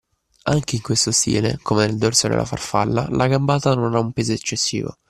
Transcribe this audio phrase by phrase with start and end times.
[0.45, 4.11] Anche in questo stile, come nel dorso e nella farfalla, la gambata non ha un
[4.13, 4.97] peso eccessivo